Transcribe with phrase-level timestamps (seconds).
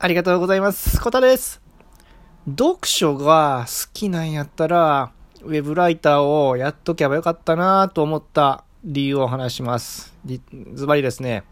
[0.00, 1.00] ありがとうございます。
[1.00, 1.60] コタです。
[2.48, 10.14] 読書が好きなんやったら、ウェブライターをやっとけばよかったなと思った理由を話します。
[10.74, 11.42] ズバリですね。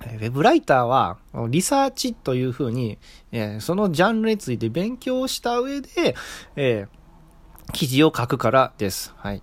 [0.00, 2.98] ウェブライターは、リサーチというふうに、
[3.30, 6.16] えそのジャンルについて勉強した上で、
[6.56, 7.00] えー
[7.72, 9.14] 記事を書くからです。
[9.16, 9.42] はい。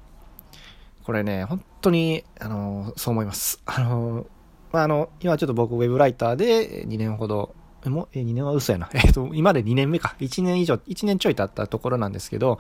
[1.03, 3.61] これね、本当に、あのそう思います。
[3.65, 4.27] あの
[4.73, 7.55] まあ、あの、今ちょっと僕ウェブライターで2年ほど、
[7.85, 8.89] もう、え、2年は嘘やな。
[8.93, 10.15] えっ、と、今で2年目か。
[10.19, 12.59] 1年以上、1年ちょい経ったところなんですけど、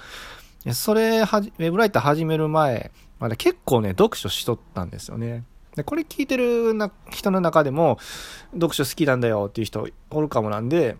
[0.73, 5.43] それはじ、ウェブライター始める前、まだ結構ね、読書しとったんですよね。
[5.75, 7.97] で、これ聞いてるな人の中でも、
[8.53, 10.97] 読書好きなんだよっていう人おるかもなんで、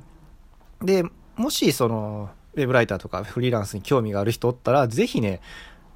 [0.82, 1.04] で、
[1.36, 5.42] もしその、ウェブライターとかフリーランスに興味がある人おったら、ぜひね、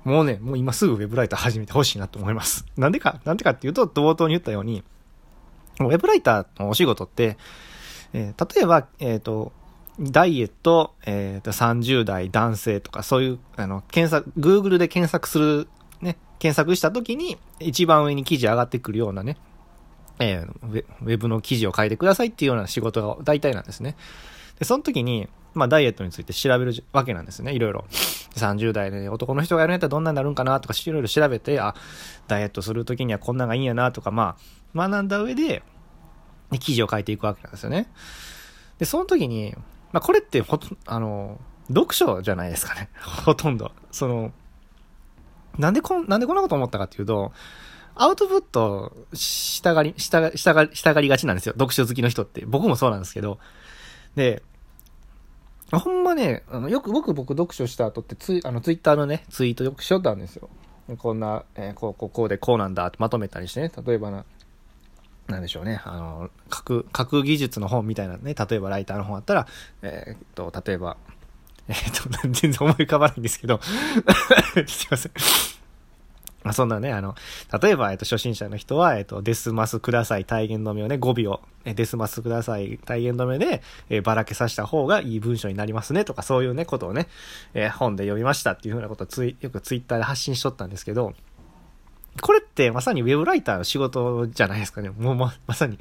[0.04, 2.66] もうね、もう今すぐウェブライター始めてほしいなと思います。
[2.78, 4.84] なんでか、なんでかっていうと、冒頭に言ったように、
[5.80, 7.38] ウェブライターのお仕事って、
[8.14, 9.52] えー例えば、えっ、と、
[10.00, 15.68] ダイエット、えっ、と、30代男性とか、そういう、あの、検索、Google で検索する、
[16.02, 19.38] ね、検索した時に、一番上に記事上がってくるようなね、
[20.20, 23.96] えーウェブの記事を書いてくださいっていうような仕事が大体なんですね。
[24.60, 27.86] で、その時に、まあ、ダイエットについて調べるわけなんですね、いろいろ。
[28.36, 31.76] 30代で男の人がやるんやったらどんなになるんかなとか、いろいろ調べて、あ、
[32.28, 34.38] ダイエットする時にはこんなんがいいんやなとか、ま
[34.74, 35.64] あ、学んだ上、で
[36.52, 37.88] で記事を書いていくわけなんですよね。
[38.78, 39.54] で、その時に、
[39.92, 42.90] まあ、これってほとあの、読書じゃないですかね。
[43.26, 43.72] ほとんど。
[43.92, 44.32] その、
[45.58, 47.32] なんでこん、なんでこんなこと思ったかっていうと、
[47.96, 51.54] アウトプットしたがり、したが、したが、したがりがちなんですよ。
[51.54, 52.46] 読書好きの人って。
[52.46, 53.38] 僕もそうなんですけど。
[54.16, 54.44] で、
[55.72, 60.50] ほんまね、あのよく僕僕読書した後ってツイ、あのツイッターのね、ツイートよくしよったんですよ。
[60.98, 63.72] こんな、えーこう、こう、こうでこうなんだってまとめたりしてね。
[63.86, 64.26] 例えばな、
[65.32, 65.82] なんでしょうね。
[65.86, 68.34] あの、書く、書く技術の本みたいなね。
[68.34, 69.48] 例えばライターの本あったら、
[69.82, 70.98] えーっと、例えば、
[71.68, 73.60] えーっと、全然思い浮かばないんですけど、
[74.68, 75.12] すいません。
[76.44, 77.16] まあ、そんなね、あの、
[77.62, 87.08] 例えば、えっと、初心者の人は、えっと、デスマスください、体言止めをね、語尾を、えデスマスください、体言止めで、えーばらけさせた方がいい文章になりますね、とか、そういうね、ことをね、
[87.54, 91.14] えー本で読みましたっていうふうなことをツイ、よくツイッターで発信しとったんですけど、
[92.20, 94.90] これってまさにウェブライターの仕事じゃないですかね。
[94.90, 95.80] もうま、まさに。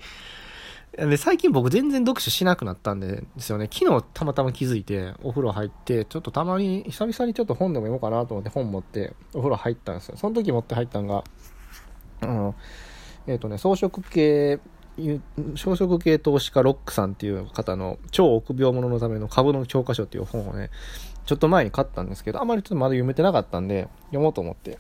[0.97, 3.69] で、最近僕全然読書しなくなったんでですよね。
[3.73, 10.17] 昨日たまたま気づいて、お風呂入って、ちょっとたまに、久々にちょっと本でも読もうかなと思って本持って、お風呂入ったんですよ。
[10.17, 11.25] その時持って入ったのが、
[12.23, 12.55] あの、
[13.27, 14.59] えっ、とね、装飾系、
[15.57, 20.71] 装飾系投資家ロックさんっていう方の超臆病者のための株の教科書っていう本をね、
[21.25, 24.79] ちょっと前に買ったんですけど、あまりちょっとまだ読めてなかったんで、読もうと思って。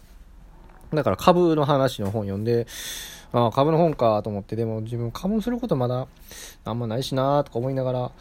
[0.92, 2.66] だから株の話の本読んで、
[3.32, 6.08] ああ、株の本かと思って、でも自分株することまだ
[6.64, 8.12] あんまないしなとか思いながら、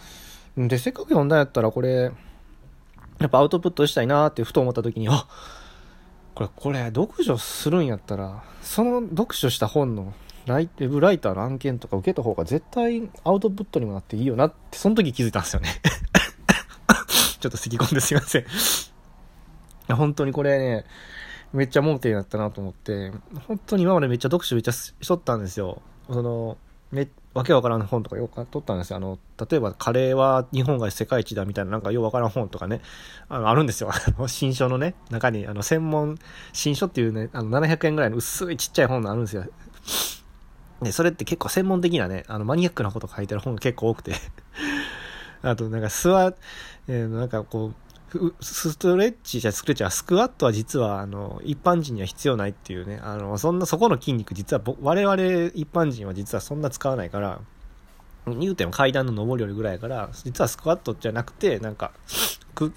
[0.57, 2.11] で、せっかく読んだんやったらこれ、
[3.19, 5.27] やっぱアウトプットしたいなってふと思った時に、あ
[6.35, 10.13] これ、これ、読書するんやったら、その読書した本の
[10.45, 15.69] ライウェブライターの案件とか受けた方が絶対アウトプットにもなっていいよなって、その時気づいたんですよね。
[17.39, 18.45] ちょっと咳き込んですいません。
[19.95, 20.85] 本当にこれね、
[21.53, 23.11] めっちゃ盲点だったなと思って、
[23.47, 25.81] 本当に今までめっちゃ読書めっちゃしとったんですよ。
[26.09, 26.57] その、
[26.91, 28.97] め、わけわからん本とかよく取ったんですよ。
[28.97, 32.81] あの、例えばカレーは日本が世界一だみたいななんかようわからん本とかね、
[33.29, 33.89] あの、あるんですよ。
[33.93, 36.17] あの、新書のね、中に、あの、専門、
[36.53, 39.45] 新書っていうね、あの、700円ぐらいの薄いちっちゃい本があるんですよ。
[40.81, 44.13] で、それって結構専門的なね、あの、マニアックなこと書いてる本が結構多くて。
[45.41, 46.33] あと、なんか、スワ、
[46.87, 47.88] えーなんかこう、
[48.41, 52.99] ストレッチじゃスクレッチはスクワットは実はあの一般人には必要ないっていうね。
[53.01, 55.15] あのそんなそこの筋肉実は我々
[55.53, 57.41] 一般人は実はそんな使わないから
[58.27, 61.91] 言うても階段の上り下りぐらいから実はスクワットじゃなくてなんか
[62.55, 62.71] 空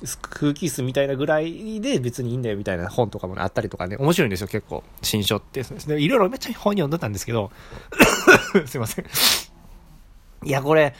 [0.54, 3.96] 気椅子みたいなぐらいで別にいいんだよみたいな本とかも、ね、あったりとかね。
[3.96, 4.84] 面白いんですよ結構。
[5.02, 5.62] 新書って。
[5.62, 7.50] でいろいろめっちゃ本読んでたんですけど
[8.66, 9.06] すいません。
[10.44, 10.94] いやこれ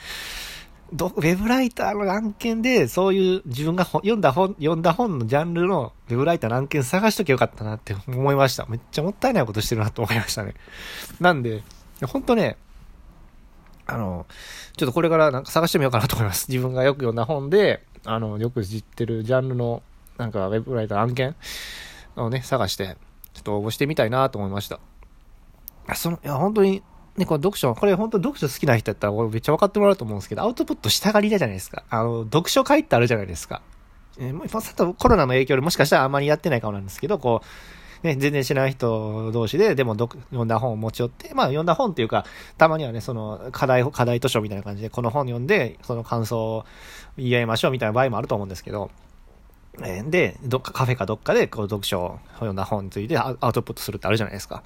[0.93, 8.65] ど、ウェブライターの案件で、そういう自分が読んだ本、読んだ本のジャンルのウェブライターの案件探しときゃよかったなって思いました。
[8.67, 10.53] めっちゃもったいないことしてるなと思いましたね。
[11.19, 11.63] なんで、
[12.07, 12.57] 本当ね、
[13.85, 14.25] あの、
[14.77, 16.49] ちょっとこれからなんか探してみようかなと思います。
[16.49, 19.81] 自分がよく読んだ本で、あの、よく知ってるジャンルの、
[20.17, 21.35] なんかウェブライターの案件
[22.15, 22.97] をね、探して、
[23.33, 24.79] ちょっと応募してみたいなと思いました。
[25.95, 26.83] その、いや、本当に、
[27.17, 31.83] ね、この読書、これ本当読書好きな人やったら、めっちゃ分かってもらうと思うんですけど、アウトプットしたがりだじゃないですか。
[31.89, 33.61] あの、読書会ってあるじゃないですか。
[34.17, 42.25] えー、もう、さっとコロナの影響でもしかしたらあんまりやってないかもなんですけど、こう、ね、全然知らない人同士で、でも読んだ本を持ち寄って、まあ読んだ本っていうか、
[42.57, 46.65] たまにはね、その課題、課題図書みたいな感じで、この本読んで、その感想を
[47.17, 48.91] 言い合いましょうみたいな場合もあると思うんですけど、
[49.81, 54.63] えで、どっかカフェかどっかで、こう、読書を読んだ本についてアウトプットするってあるじゃないですか。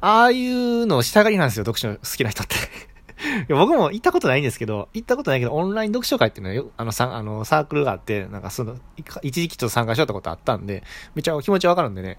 [0.00, 2.56] ああいうのをしたがりなんですよ、読書好きな人って
[3.48, 8.76] 僕も行ったことないんですけど、行ったことないけど、オンライン読書会っていうのはよ、あの、さ、あの、サークルがあって、なんかその、
[9.22, 10.82] 一時期と参加しようったことあったんで、
[11.14, 12.18] めちゃ気持ちわかるんでね。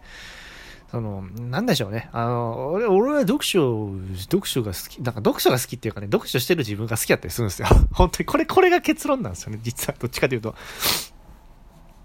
[0.92, 2.10] その、なんでしょうね。
[2.12, 3.89] あの、俺、俺は読書、
[4.30, 7.68] 読書が好き、なんか読書が好きっていうかね、読書してる自分が好きだったりするんですよ。
[7.94, 9.95] 本当に、これ、これが結論なんですよね、実は。
[9.98, 10.54] どっちかというと。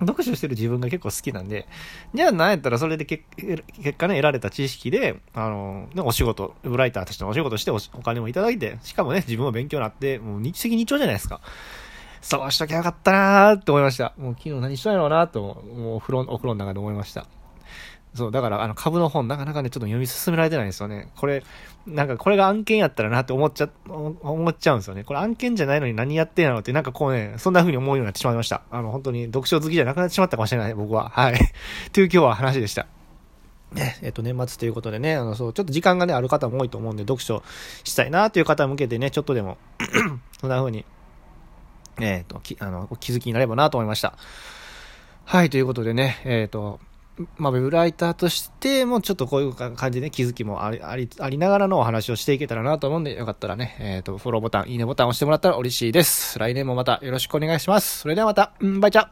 [0.01, 1.67] 読書してる自分が結構好きなんで、
[2.15, 3.25] じゃあ何やったらそれで結
[3.97, 11.41] 果ね、得られた知識で、あの、ね、お仕事、ブライターとしてのお仕事してお金もいただいて、しかもね、自分も勉強になって、もう日赤日朝じゃないですか。
[12.21, 14.13] そうしときゃよかったなーって思いました。
[14.19, 17.27] もう昨日何したんやろうなーと、もうお風呂、お風呂の中で思いました。
[18.17, 21.09] そう、だから、あの、株の本、なかなかね、ちょっと読み進められてないんですよね。
[21.17, 21.45] これ、
[21.87, 25.05] なんか、これが案件やったらなって思っちゃ、思っちゃうんですよね。
[25.05, 28.63] これ案件じゃないのに何やってんやろって、なんかこうね、そんな風に思うようになってしまいました。
[28.71, 31.11] あの、本当に読書好きじゃなくなってしまったかもしれない、僕は。
[31.11, 31.35] はい。
[31.93, 32.87] という今日は話でした。
[33.73, 37.43] ね、えっと、年末ということでね、あの、そう、ちょっと時間がね、ある方も多いと思うんで、読書
[37.85, 39.59] したいなという方向けてね、ちょっとでも
[40.41, 40.85] そんな風に、
[42.01, 44.17] えっ、と、き、あの、気づきになればなと思いました。
[45.25, 46.79] はい、ということでね、えっ、と、
[47.39, 56.39] まあ、ウェブライターとしてもちょっとこういう感じで気づきもあり、あり、ありながらのお話をしていけたらなと思うんで、よかったらね、えっ、ー、と、フォローボタン、いいねボタン押してもらったら嬉しいです。
[56.39, 58.01] 来年もまたよろしくお願いします。
[58.01, 59.09] それではまた、うん、バイチャ